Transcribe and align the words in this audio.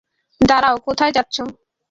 দাড়াও 0.41 0.75
কোথায় 0.87 1.13
যাচ্ছ? 1.17 1.35